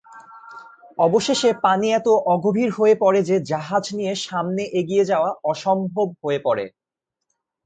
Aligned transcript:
অবশেষে 0.99 1.49
পানি 1.63 1.87
এত 1.91 2.07
অগভীর 2.33 2.69
হয়ে 2.71 2.95
পড়ে 2.95 3.19
যে 3.29 3.35
জাহাজ 3.51 3.83
নিয়ে 3.95 4.13
সামনে 4.25 4.63
এগিয়ে 4.79 5.03
যাওয়া 5.05 5.29
অসম্ভব 5.51 6.07
হয়ে 6.21 6.39
পড়ে। 6.39 6.65